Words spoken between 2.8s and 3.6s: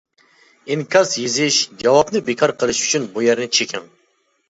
ئۈچۈن بۇ يەرنى